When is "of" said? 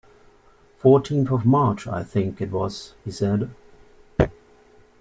1.31-1.45